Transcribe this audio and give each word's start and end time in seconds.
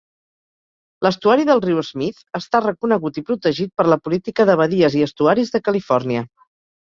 L'estuari 1.07 1.43
del 1.49 1.59
riu 1.65 1.81
Smith 1.89 2.23
està 2.39 2.61
reconegut 2.63 3.19
i 3.21 3.23
protegit 3.29 3.73
per 3.81 3.87
la 3.93 3.99
Política 4.07 4.45
de 4.51 4.55
Badies 4.63 4.97
i 5.01 5.05
Estuaris 5.11 5.53
de 5.57 5.63
Califòrnia. 5.69 6.25